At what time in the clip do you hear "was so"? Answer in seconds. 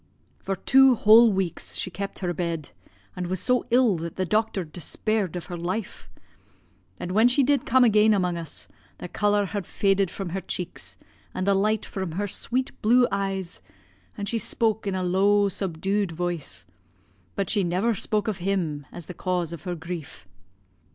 3.27-3.67